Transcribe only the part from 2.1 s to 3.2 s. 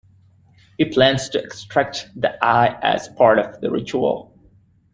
the eye as